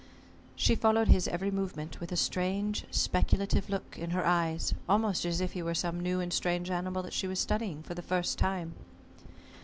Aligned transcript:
She 0.55 0.73
followed 0.73 1.09
his 1.09 1.27
every 1.27 1.51
movement 1.51 1.99
with 1.99 2.11
a 2.11 2.17
strange 2.17 2.85
speculative 2.89 3.69
look 3.69 3.99
in 3.99 4.09
her 4.09 4.25
eyes, 4.25 4.73
almost 4.89 5.25
as 5.25 5.39
if 5.41 5.51
he 5.53 5.61
were 5.61 5.75
some 5.75 5.99
new 5.99 6.19
and 6.19 6.33
strange 6.33 6.71
animal 6.71 7.03
that 7.03 7.13
she 7.13 7.27
was 7.27 7.39
studying 7.39 7.83
for 7.83 7.93
the 7.93 8.01
first 8.01 8.39
time. 8.39 8.73